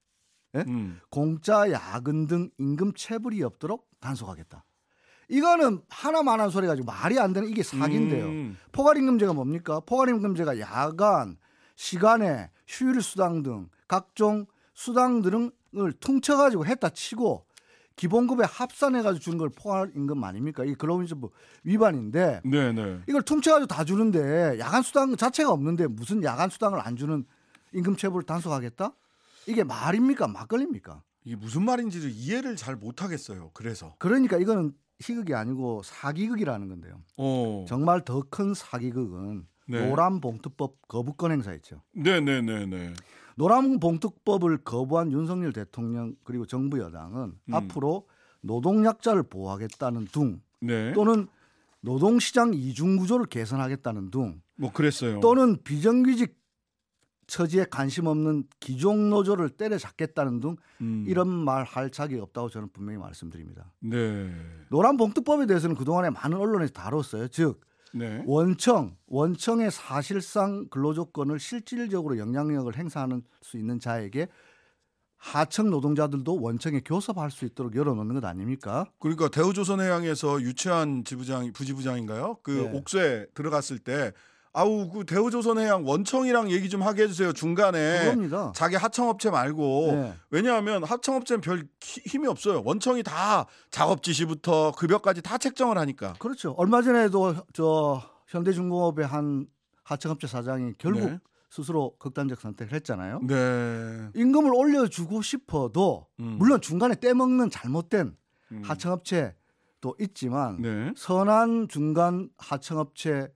음. 0.54 1.00
공짜 1.10 1.68
야근 1.72 2.28
등 2.28 2.50
임금 2.58 2.92
체불이 2.94 3.42
없도록 3.42 3.88
단속하겠다. 3.98 4.64
이거는 5.28 5.80
하나만 5.88 6.40
한 6.40 6.50
소리 6.50 6.68
가지고 6.68 6.86
말이 6.86 7.18
안 7.18 7.32
되는 7.32 7.48
이게 7.48 7.64
사기인데요. 7.64 8.26
음. 8.26 8.56
포괄임금제가 8.70 9.32
뭡니까? 9.32 9.80
포괄임금제가 9.80 10.60
야간, 10.60 11.36
시간에 11.74 12.50
휴일 12.68 13.02
수당 13.02 13.42
등 13.42 13.68
각종 13.88 14.46
수당 14.72 15.20
등을 15.22 15.92
퉁쳐가지고 15.98 16.64
했다 16.64 16.90
치고 16.90 17.44
기본급에 17.96 18.44
합산해가지고 18.44 19.20
주는 19.20 19.38
걸 19.38 19.50
포괄 19.50 19.92
임금 19.94 20.22
아닙니까? 20.24 20.64
이게 20.64 20.74
근로기준법 20.74 21.30
위반인데 21.62 22.40
네, 22.44 22.72
네. 22.72 23.00
이걸 23.08 23.22
퉁쳐가지고 23.22 23.66
다 23.66 23.84
주는데 23.84 24.58
야간 24.58 24.82
수당 24.82 25.16
자체가 25.16 25.50
없는데 25.52 25.86
무슨 25.86 26.22
야간 26.24 26.50
수당을 26.50 26.80
안 26.80 26.96
주는 26.96 27.24
임금 27.72 27.96
체불을 27.96 28.24
단속하겠다? 28.24 28.92
이게 29.46 29.62
말입니까? 29.62 30.26
막걸리입니까? 30.28 31.02
이게 31.24 31.36
무슨 31.36 31.64
말인지를 31.64 32.10
이해를 32.10 32.56
잘 32.56 32.76
못하겠어요. 32.76 33.50
그래서. 33.54 33.94
그러니까 33.98 34.38
이거는 34.38 34.72
희극이 35.00 35.34
아니고 35.34 35.82
사기극이라는 35.84 36.68
건데요. 36.68 37.00
어. 37.16 37.64
정말 37.68 38.04
더 38.04 38.22
큰 38.30 38.54
사기극은 38.54 39.46
네. 39.66 39.88
노란 39.88 40.20
봉투법 40.20 40.86
거부권 40.88 41.32
행사였죠. 41.32 41.80
네, 41.92 42.20
네, 42.20 42.40
네, 42.42 42.66
네. 42.66 42.92
노란봉투법을 43.36 44.58
거부한 44.58 45.12
윤석열 45.12 45.52
대통령 45.52 46.14
그리고 46.24 46.46
정부 46.46 46.78
여당은 46.78 47.34
음. 47.48 47.54
앞으로 47.54 48.06
노동약자를 48.42 49.24
보호하겠다는 49.24 50.06
둥 50.06 50.40
네. 50.60 50.92
또는 50.92 51.26
노동시장 51.80 52.54
이중구조를 52.54 53.26
개선하겠다는 53.26 54.10
둥 54.10 54.40
뭐 54.56 54.72
그랬어요. 54.72 55.20
또는 55.20 55.58
비정규직 55.62 56.38
처지에 57.26 57.64
관심 57.70 58.06
없는 58.06 58.44
기종 58.60 59.08
노조를 59.10 59.48
때려잡겠다는 59.50 60.40
등 60.40 60.56
음. 60.82 61.04
이런 61.08 61.28
말 61.28 61.64
할 61.64 61.90
자격이 61.90 62.20
없다고 62.20 62.50
저는 62.50 62.68
분명히 62.72 62.98
말씀드립니다. 62.98 63.72
네. 63.80 64.30
노란 64.68 64.96
봉투법에 64.96 65.46
대해서는 65.46 65.74
그동안에 65.74 66.10
많은 66.10 66.36
언론에서 66.36 66.72
다뤘어요. 66.72 67.28
즉 67.28 67.60
네. 67.94 68.22
원청, 68.26 68.96
원청의 69.06 69.70
사실상 69.70 70.68
근로조건을 70.68 71.38
실질적으로 71.38 72.18
영향력을 72.18 72.76
행사하는 72.76 73.22
수 73.40 73.56
있는 73.56 73.78
자에게 73.78 74.28
하청 75.16 75.70
노동자들도 75.70 76.40
원청에 76.40 76.80
교섭할 76.84 77.30
수 77.30 77.44
있도록 77.46 77.76
열어놓는 77.76 78.14
것 78.14 78.24
아닙니까? 78.26 78.90
그러니까 78.98 79.28
대우조선해양에서 79.28 80.42
유치한 80.42 81.04
지부장 81.04 81.50
부지부장인가요? 81.52 82.38
그 82.42 82.50
네. 82.50 82.78
옥수에 82.78 83.26
들어갔을 83.32 83.78
때 83.78 84.12
아우 84.56 84.88
그 84.88 85.04
대우조선해양 85.04 85.84
원청이랑 85.84 86.50
얘기 86.52 86.68
좀 86.70 86.80
하게 86.82 87.02
해주세요 87.02 87.32
중간에 87.32 88.04
그겁니다. 88.04 88.52
자기 88.54 88.76
하청업체 88.76 89.28
말고 89.30 89.88
네. 89.92 90.14
왜냐하면 90.30 90.84
하청업체는 90.84 91.40
별 91.40 91.66
히- 91.82 92.00
힘이 92.06 92.28
없어요. 92.28 92.62
원청이 92.64 93.02
다 93.02 93.46
작업 93.72 94.04
지시부터 94.04 94.70
급여까지 94.72 95.22
다 95.22 95.38
책정을 95.38 95.76
하니까. 95.76 96.12
그렇죠. 96.20 96.52
얼마 96.56 96.82
전에도 96.82 97.34
저 97.52 98.00
현대중공업의 98.28 99.04
한 99.06 99.46
하청업체 99.82 100.28
사장이 100.28 100.74
결국 100.78 101.00
네. 101.04 101.18
스스로 101.50 101.96
극단적 101.98 102.40
선택을 102.40 102.74
했잖아요. 102.74 103.20
네. 103.26 104.08
임금을 104.14 104.54
올려주고 104.54 105.20
싶어도 105.22 106.06
음. 106.20 106.36
물론 106.38 106.60
중간에 106.60 106.94
떼먹는 106.94 107.50
잘못된 107.50 108.16
음. 108.52 108.62
하청업체도 108.64 109.96
있지만 110.00 110.62
네. 110.62 110.92
선한 110.96 111.66
중간 111.68 112.28
하청업체 112.38 113.32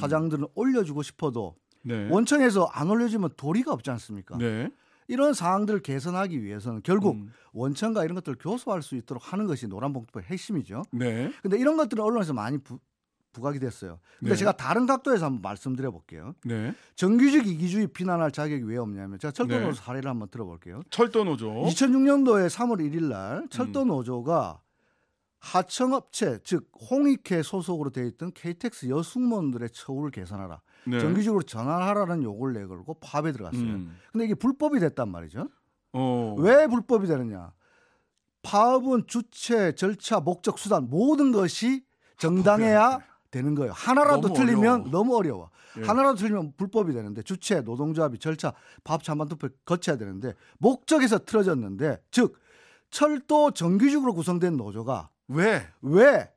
사장들은 0.00 0.46
올려주고 0.54 1.02
싶어도 1.02 1.56
네. 1.82 2.08
원청에서 2.10 2.68
안 2.72 2.90
올려주면 2.90 3.30
도리가 3.36 3.72
없지 3.72 3.90
않습니까? 3.90 4.36
네. 4.38 4.70
이런 5.08 5.34
상황들을 5.34 5.80
개선하기 5.80 6.42
위해서는 6.42 6.82
결국 6.82 7.14
음. 7.14 7.32
원청과 7.52 8.04
이런 8.04 8.16
것들을 8.16 8.38
교섭할 8.40 8.82
수 8.82 8.96
있도록 8.96 9.32
하는 9.32 9.46
것이 9.46 9.68
노란봉투법의 9.68 10.28
핵심이죠. 10.28 10.82
네. 10.90 11.32
근데 11.42 11.58
이런 11.58 11.76
것들은 11.76 12.02
언론에서 12.02 12.32
많이 12.32 12.58
부, 12.58 12.80
부각이 13.32 13.60
됐어요. 13.60 14.00
근데 14.18 14.32
네. 14.32 14.36
제가 14.36 14.52
다른 14.52 14.86
각도에서 14.86 15.26
한번 15.26 15.42
말씀드려 15.42 15.92
볼게요. 15.92 16.34
네. 16.44 16.74
정규직 16.96 17.46
이기주의 17.46 17.86
비난할 17.86 18.32
자격이 18.32 18.64
왜 18.64 18.78
없냐면 18.78 19.18
제가 19.20 19.30
철도 19.30 19.54
노조 19.54 19.72
네. 19.72 19.80
사례를 19.80 20.10
한번 20.10 20.28
들어볼게요. 20.28 20.80
철도 20.90 21.22
노조. 21.22 21.52
2006년도에 21.52 22.48
3월 22.48 22.80
1일 22.80 23.02
음. 23.02 23.08
날 23.10 23.46
철도 23.48 23.84
노조가 23.84 24.60
하청업체 25.46 26.40
즉 26.42 26.70
홍익회 26.90 27.42
소속으로 27.42 27.90
되어 27.90 28.04
있던 28.06 28.32
KTX 28.32 28.88
여승무원들의 28.88 29.70
처우를 29.70 30.10
개선하라. 30.10 30.60
네. 30.86 31.00
정규직으로 31.00 31.42
전환하라는 31.42 32.22
요구를 32.22 32.54
내걸고 32.54 32.94
파업에 32.94 33.32
들어갔어요. 33.32 33.62
음. 33.62 33.96
근데 34.12 34.24
이게 34.24 34.34
불법이 34.34 34.80
됐단 34.80 35.08
말이죠. 35.08 35.48
어. 35.92 36.34
왜 36.38 36.66
불법이 36.66 37.06
되느냐? 37.06 37.52
파업은 38.42 39.06
주체, 39.06 39.72
절차, 39.74 40.20
목적, 40.20 40.58
수단 40.58 40.88
모든 40.88 41.32
것이 41.32 41.84
정당해야 42.16 43.00
되는 43.30 43.54
거예요. 43.54 43.72
하나라도 43.72 44.28
너무 44.28 44.34
틀리면 44.34 44.72
어려워. 44.72 44.90
너무 44.90 45.16
어려워. 45.16 45.50
예. 45.78 45.82
하나라도 45.82 46.16
틀리면 46.16 46.54
불법이 46.56 46.92
되는데 46.92 47.22
주체, 47.22 47.60
노동조합이 47.60 48.18
절차, 48.18 48.52
파업 48.84 49.02
찬반 49.02 49.28
투표 49.28 49.48
거쳐야 49.64 49.96
되는데 49.96 50.34
목적에서 50.58 51.18
틀어졌는데 51.20 51.98
즉 52.10 52.38
철도 52.90 53.50
정규직으로 53.50 54.14
구성된 54.14 54.56
노조가 54.56 55.10
왜? 55.28 55.66
왜 55.82 56.30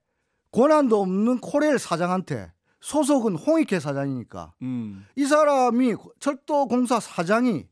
권한도 0.51 1.01
없는 1.01 1.39
코레일 1.39 1.79
사장한테 1.79 2.51
소속은 2.81 3.35
홍익회 3.35 3.79
사장이니까 3.79 4.53
음. 4.61 5.05
이 5.15 5.25
사람이 5.25 5.95
철도공사 6.19 6.99
사장이 6.99 7.67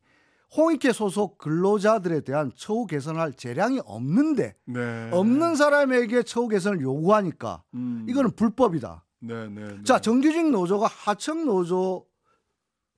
홍익회 0.56 0.92
소속 0.92 1.38
근로자들에 1.38 2.22
대한 2.22 2.52
처우 2.56 2.86
개선할 2.86 3.34
재량이 3.34 3.80
없는데 3.84 4.54
네. 4.64 5.10
없는 5.12 5.56
사람에게 5.56 6.22
처우 6.22 6.48
개선을 6.48 6.80
요구하니까 6.80 7.62
음. 7.74 8.06
이거는 8.08 8.30
불법이다. 8.32 9.04
네, 9.20 9.48
네. 9.48 9.68
네. 9.68 9.82
자 9.84 9.98
정규직 9.98 10.50
노조가 10.50 10.86
하청 10.86 11.44
노조 11.44 12.06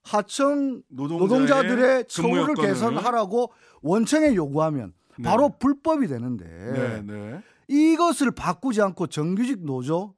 하청 0.03 0.81
노동자들의 0.89 2.05
처우를 2.07 2.55
개선하라고 2.55 3.51
원청에 3.81 4.33
요구하면 4.35 4.93
네. 5.17 5.23
바로 5.23 5.49
불법이 5.49 6.07
되는데 6.07 6.45
네, 6.45 7.01
네. 7.01 7.41
이것을 7.71 8.31
바꾸지 8.31 8.81
않고 8.81 9.07
정규직 9.07 9.63
노조 9.63 10.13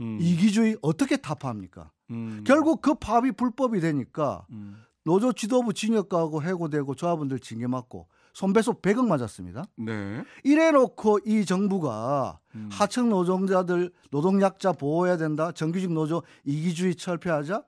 음. 0.00 0.18
이기주의 0.20 0.76
어떻게 0.82 1.16
타파합니까? 1.16 1.90
음. 2.10 2.44
결국 2.46 2.80
그 2.80 2.94
파업이 2.94 3.32
불법이 3.32 3.80
되니까 3.80 4.46
음. 4.50 4.76
노조 5.04 5.32
지도부 5.32 5.74
징역 5.74 6.08
가고 6.08 6.42
해고되고 6.42 6.94
조합원들 6.94 7.40
징계 7.40 7.66
맞고 7.66 8.06
손배소 8.34 8.80
100억 8.80 9.06
맞았습니다. 9.08 9.64
네. 9.76 10.24
이래 10.44 10.70
놓고 10.70 11.20
이 11.26 11.44
정부가 11.44 12.38
음. 12.54 12.68
하청 12.70 13.08
노동자들 13.08 13.90
노동약자 14.10 14.72
보호해야 14.72 15.16
된다. 15.16 15.50
정규직 15.50 15.92
노조 15.92 16.22
이기주의 16.44 16.94
철폐하자. 16.94 17.64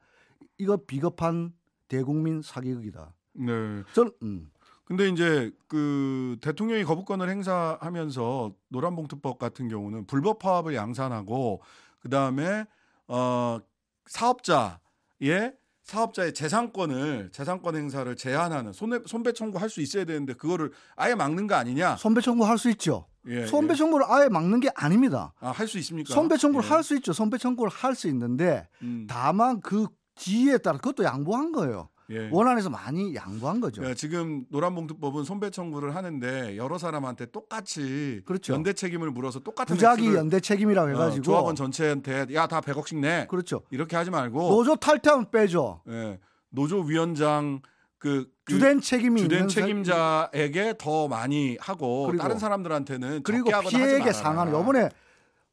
이거 0.58 0.76
비겁한 0.76 1.52
대국민 1.88 2.40
사기극이다. 2.40 3.14
네. 3.34 3.82
저는 3.92 4.12
음. 4.22 4.50
근데 4.84 5.08
이제 5.08 5.50
그 5.66 6.36
대통령이 6.40 6.84
거부권을 6.84 7.28
행사하면서 7.30 8.52
노란봉투법 8.68 9.38
같은 9.38 9.68
경우는 9.68 10.06
불법 10.06 10.38
파업을 10.38 10.74
양산하고 10.74 11.62
그 12.00 12.10
다음에 12.10 12.66
어 13.08 13.58
사업자의 14.06 15.54
사업자의 15.82 16.32
재산권을 16.32 17.30
재산권 17.32 17.76
행사를 17.76 18.14
제한하는 18.16 18.72
손해, 18.72 19.00
손배 19.06 19.32
청구할 19.32 19.68
수 19.68 19.80
있어야 19.82 20.04
되는데 20.04 20.32
그거를 20.32 20.70
아예 20.96 21.14
막는 21.14 21.46
거 21.46 21.54
아니냐? 21.56 21.96
손배 21.96 22.20
청구 22.22 22.46
할 22.46 22.56
수 22.58 22.70
있죠. 22.70 23.06
예, 23.26 23.46
손배 23.46 23.72
예. 23.72 23.76
청구를 23.76 24.06
아예 24.08 24.28
막는 24.28 24.60
게 24.60 24.70
아닙니다. 24.74 25.32
아, 25.40 25.50
할 25.50 25.66
수 25.66 25.78
있습니까? 25.78 26.12
손배 26.14 26.36
청구를 26.36 26.66
예. 26.66 26.70
할수 26.72 26.94
있죠. 26.96 27.12
손배 27.12 27.38
청구를 27.38 27.70
할 27.70 27.94
수 27.94 28.08
있는데 28.08 28.68
음, 28.82 29.06
다만 29.08 29.60
그 29.60 29.86
지위에 30.16 30.58
따라 30.58 30.78
그것도 30.78 31.04
양보한 31.04 31.52
거예요. 31.52 31.88
예. 32.10 32.28
원안에서 32.30 32.68
많이 32.70 33.14
양보한 33.14 33.60
거죠. 33.60 33.82
예, 33.88 33.94
지금 33.94 34.44
노란봉투법은 34.50 35.24
손배 35.24 35.50
청구를 35.50 35.94
하는데 35.96 36.56
여러 36.56 36.76
사람한테 36.78 37.26
똑같이 37.26 38.20
그렇죠. 38.26 38.52
연대 38.52 38.72
책임을 38.74 39.10
물어서 39.10 39.40
똑같은 39.40 39.74
부작위 39.74 40.14
연대 40.14 40.38
책임이라고 40.40 40.88
어, 40.88 40.90
해가지고 40.92 41.22
조합원 41.22 41.56
전체한테 41.56 42.26
야 42.34 42.46
다 42.46 42.60
100억씩 42.60 42.98
내 43.00 43.26
그렇죠. 43.30 43.62
이렇게 43.70 43.96
하지 43.96 44.10
말고 44.10 44.48
노조 44.50 44.76
탈퇴하면 44.76 45.30
빼죠. 45.30 45.80
예, 45.88 46.18
노조 46.50 46.80
위원장 46.80 47.60
그, 47.98 48.28
그 48.44 48.52
주된 48.52 48.82
책임이 48.82 49.22
주된 49.22 49.48
책임자에게 49.48 50.74
더 50.78 51.08
많이 51.08 51.56
하고 51.60 52.06
그리고- 52.08 52.22
다른 52.22 52.38
사람들한테는 52.38 53.22
그리고 53.22 53.50
피해액의. 53.68 54.12
상한을 54.12 54.52
이번에 54.60 54.90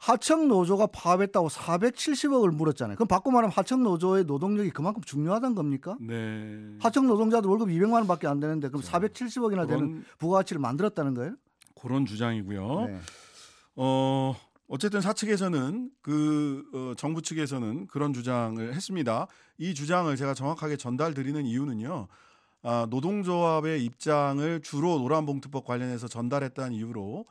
하청 0.02 0.48
노조가 0.48 0.88
파업했다고 0.88 1.48
470억을 1.50 2.50
물었잖아요. 2.52 2.96
그럼 2.96 3.08
바꿔 3.08 3.30
말하면 3.30 3.54
하청 3.56 3.84
노조의 3.84 4.24
노동력이 4.24 4.72
그만큼 4.72 5.04
중요하다는 5.04 5.54
겁니까? 5.54 5.96
네. 6.00 6.60
하청 6.80 7.06
노동자들 7.06 7.48
월급 7.48 7.70
200만 7.70 7.94
원밖에 7.94 8.26
안 8.26 8.40
되는데 8.40 8.70
그럼 8.70 8.82
470억이나 8.82 9.68
되는 9.68 9.78
그런 9.78 10.06
부가가치를 10.18 10.60
만들었다는 10.60 11.14
거예요? 11.14 11.36
그런 11.80 12.08
주장이고요. 12.08 12.86
네. 12.88 13.00
어 13.76 14.36
어쨌든 14.68 15.02
사측에서는 15.02 15.92
그 16.02 16.64
어, 16.74 16.94
정부 16.98 17.22
측에서는 17.22 17.86
그런 17.86 18.12
주장을 18.12 18.74
했습니다. 18.74 19.28
이 19.60 19.76
주장을 19.76 20.16
제가 20.16 20.34
정확하게 20.34 20.78
전달 20.78 21.14
드리는 21.14 21.46
이유는요. 21.46 22.08
아, 22.64 22.88
노동조합의 22.90 23.86
입장을 23.86 24.62
주로 24.62 24.98
노란봉투법 24.98 25.64
관련해서 25.64 26.08
전달했다는 26.08 26.74
이유로 26.74 27.26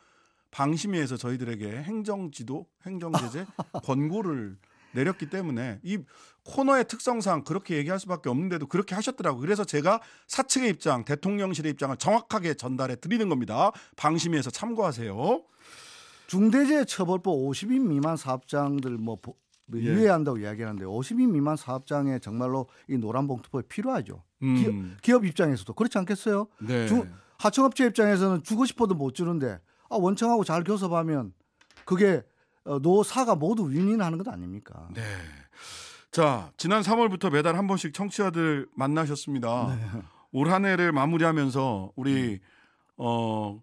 방심위에서 0.50 1.16
저희들에게 1.16 1.82
행정지도, 1.82 2.66
행정제재 2.86 3.46
권고를 3.84 4.56
내렸기 4.92 5.30
때문에 5.30 5.78
이 5.84 5.98
코너의 6.44 6.88
특성상 6.88 7.44
그렇게 7.44 7.76
얘기할 7.76 8.00
수밖에 8.00 8.28
없는데도 8.28 8.66
그렇게 8.66 8.94
하셨더라고요. 8.96 9.40
그래서 9.40 9.62
제가 9.64 10.00
사측의 10.26 10.70
입장, 10.70 11.04
대통령실의 11.04 11.70
입장을 11.72 11.96
정확하게 11.96 12.54
전달해 12.54 12.96
드리는 12.96 13.28
겁니다. 13.28 13.70
방심위에서 13.96 14.50
참고하세요. 14.50 15.42
중대재해처벌법 16.26 17.34
50인 17.36 17.86
미만 17.88 18.16
사업장들 18.16 18.98
뭐 18.98 19.16
보- 19.20 19.36
뭐 19.66 19.80
예. 19.80 19.84
유예한다고 19.84 20.38
이야기하는데 20.38 20.84
50인 20.84 21.30
미만 21.30 21.56
사업장에 21.56 22.18
정말로 22.18 22.66
이 22.88 22.96
노란 22.98 23.26
봉투법이 23.28 23.68
필요하죠. 23.68 24.22
음, 24.42 24.96
기업 25.02 25.24
입장에서도 25.24 25.72
그렇지 25.74 25.98
않겠어요? 25.98 26.48
네. 26.60 26.86
주- 26.86 27.06
하청업체 27.38 27.86
입장에서는 27.86 28.42
주고 28.42 28.64
싶어도 28.64 28.94
못 28.94 29.14
주는데 29.14 29.60
아, 29.90 29.96
원청하고 29.96 30.44
잘 30.44 30.64
교섭하면 30.64 31.33
그게 31.85 32.22
어, 32.64 32.79
노사가 32.79 33.35
모두 33.35 33.68
윈윈하는 33.70 34.18
것 34.18 34.29
아닙니까? 34.29 34.88
네. 34.94 35.03
자, 36.11 36.53
지난 36.57 36.83
3월부터 36.83 37.31
매달 37.31 37.57
한 37.57 37.66
번씩 37.66 37.92
청취자들 37.94 38.68
만나셨습니다. 38.74 39.76
네. 39.76 40.03
올 40.33 40.48
한 40.50 40.64
해를 40.64 40.92
마무리하면서 40.92 41.92
우리 41.96 42.38
어 42.96 43.61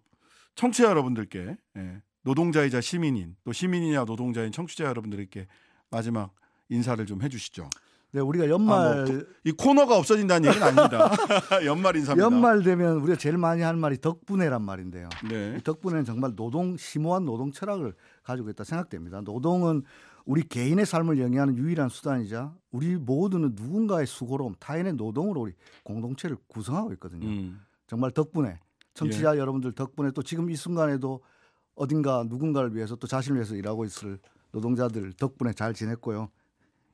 청취자 0.54 0.88
여러분들께 0.90 1.56
예, 1.78 2.02
노동자이자 2.22 2.82
시민인 2.82 3.36
또 3.44 3.52
시민이냐 3.52 4.04
노동자인 4.04 4.52
청취자 4.52 4.84
여러분들께 4.84 5.46
마지막 5.90 6.34
인사를 6.68 7.04
좀 7.06 7.22
해주시죠. 7.22 7.70
네, 8.12 8.20
우리가 8.20 8.48
연말 8.48 8.78
아, 8.78 9.04
뭐 9.04 9.20
이 9.44 9.52
코너가 9.52 9.96
없어진다는 9.96 10.48
얘기는 10.48 10.66
아닙니다. 10.66 11.10
연말 11.64 11.96
인사입니다. 11.96 12.24
연말 12.24 12.62
되면 12.62 12.96
우리가 12.96 13.16
제일 13.16 13.38
많이 13.38 13.62
하는 13.62 13.80
말이 13.80 13.98
덕분에란 13.98 14.62
말인데요. 14.62 15.08
네. 15.30 15.56
이 15.58 15.62
덕분에는 15.62 16.04
정말 16.04 16.34
노동 16.36 16.76
심오한 16.76 17.24
노동 17.24 17.50
철학을 17.50 17.94
가지고 18.22 18.50
있다 18.50 18.64
생각됩니다. 18.64 19.22
노동은 19.22 19.82
우리 20.26 20.42
개인의 20.46 20.84
삶을 20.84 21.18
영위하는 21.18 21.56
유일한 21.56 21.88
수단이자 21.88 22.54
우리 22.70 22.96
모두는 22.96 23.52
누군가의 23.54 24.06
수고로 24.06 24.52
타인의 24.58 24.94
노동으로 24.94 25.40
우리 25.42 25.52
공동체를 25.84 26.36
구성하고 26.48 26.92
있거든요. 26.94 27.26
음. 27.26 27.60
정말 27.86 28.10
덕분에 28.10 28.58
청취자 28.92 29.38
여러분들 29.38 29.72
덕분에 29.72 30.10
또 30.10 30.22
지금 30.22 30.50
이 30.50 30.56
순간에도 30.56 31.22
어딘가 31.74 32.24
누군가를 32.28 32.74
위해서 32.74 32.96
또 32.96 33.06
자신을 33.06 33.36
위해서 33.36 33.54
일하고 33.54 33.86
있을 33.86 34.18
노동자들 34.52 35.14
덕분에 35.14 35.52
잘 35.54 35.72
지냈고요. 35.72 36.28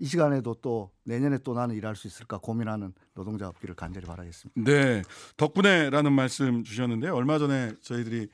이 0.05 0.07
시간에도 0.07 0.53
또 0.61 0.91
내년에 1.05 1.39
또 1.39 1.55
나는 1.55 1.75
일할 1.75 1.97
수 1.97 2.07
있을까 2.07 2.37
고민하는 2.37 2.93
노동자 3.15 3.49
없기를 3.49 3.75
간절히 3.75 4.07
바라겠습니다. 4.07 4.61
네, 4.71 5.01
덕분에라는 5.39 6.13
말씀 6.13 6.63
주셨는데 6.63 7.09
얼마 7.09 7.39
전에 7.39 7.73
저희들이 7.81 8.29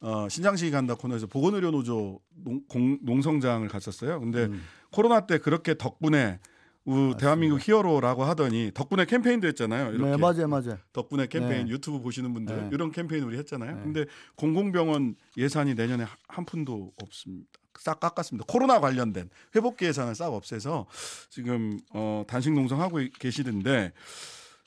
어, 0.00 0.28
신장식이 0.28 0.70
간다 0.70 0.94
코너에서 0.94 1.26
보건의료 1.26 1.70
노조 1.70 2.20
농, 2.34 2.60
공- 2.68 2.98
농성장을 3.00 3.66
갔었어요. 3.68 4.20
근데 4.20 4.44
음. 4.44 4.60
코로나 4.92 5.26
때 5.26 5.38
그렇게 5.38 5.72
덕분에 5.78 6.38
우, 6.86 7.16
대한민국 7.18 7.58
히어로라고 7.66 8.24
하더니 8.24 8.70
덕분에 8.72 9.04
캠페인도 9.06 9.48
했잖아요. 9.48 9.92
이렇게 9.92 10.10
네, 10.12 10.16
맞아요, 10.16 10.46
맞아요. 10.46 10.78
덕분에 10.92 11.26
캠페인 11.26 11.66
네. 11.66 11.70
유튜브 11.72 12.00
보시는 12.00 12.32
분들 12.32 12.56
네. 12.56 12.70
이런 12.72 12.92
캠페인 12.92 13.24
우리 13.24 13.36
했잖아요. 13.38 13.76
네. 13.76 13.82
근데 13.82 14.04
공공병원 14.36 15.16
예산이 15.36 15.74
내년에 15.74 16.04
하- 16.04 16.16
한 16.28 16.44
푼도 16.44 16.92
없습니다. 17.02 17.50
싹 17.78 18.00
깎았습니다. 18.00 18.46
코로나 18.48 18.80
관련된 18.80 19.28
회복기 19.54 19.84
예산을 19.86 20.14
싹 20.14 20.32
없애서 20.32 20.86
지금 21.28 21.78
어, 21.92 22.24
단식 22.26 22.52
농성하고 22.54 23.00
계시던데 23.18 23.92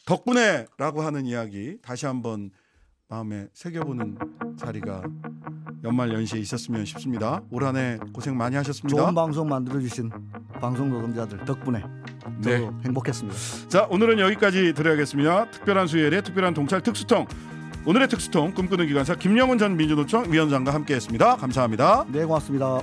덕분에라고 0.06 1.02
하는 1.02 1.26
이야기 1.26 1.78
다시 1.82 2.06
한번 2.06 2.52
마음에 3.10 3.48
새겨보는 3.54 4.17
자리가 4.58 5.02
연말 5.84 6.13
연시에 6.13 6.39
있었으면 6.39 6.86
싶습니다. 6.86 7.41
올 7.50 7.63
한 7.63 7.76
해 7.76 7.98
고생 8.13 8.38
많이 8.38 8.56
하셨습니다. 8.56 9.02
좋은 9.02 9.15
방송 9.15 9.50
만들어 9.50 9.80
주신 9.80 10.12
방송 10.62 10.89
노동자들 10.91 11.43
덕분에 11.45 11.82
저도 12.43 12.50
네. 12.50 12.69
행복했습니다. 12.86 13.38
자 13.67 13.88
오늘은 13.89 14.19
여기까지 14.19 14.74
드려야겠습니다. 14.74 15.50
특별한 15.50 15.88
수요일에 15.88 16.22
특별한 16.22 16.54
동찰 16.54 16.82
특수통 16.82 17.26
오늘의 17.86 18.10
특수통 18.10 18.54
꿈꾸는 18.54 18.86
기관사 18.88 19.15
김영훈 19.15 19.58
전 19.58 19.76
민주노총 19.76 20.32
위원장과 20.32 20.72
함께했습니다. 20.74 21.38
감사합니다. 21.38 22.06
네, 22.12 22.26
고맙습니다. 22.26 22.82